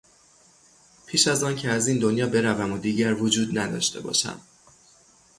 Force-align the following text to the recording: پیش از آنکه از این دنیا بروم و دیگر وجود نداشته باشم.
پیش 1.05 1.27
از 1.27 1.43
آنکه 1.43 1.69
از 1.69 1.87
این 1.87 1.99
دنیا 1.99 2.27
بروم 2.27 2.71
و 2.71 2.77
دیگر 2.77 3.13
وجود 3.13 3.57
نداشته 3.57 3.99
باشم. 4.01 4.41